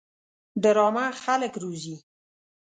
ډرامه 0.63 1.05
خلک 1.23 1.53
روزي 1.63 1.95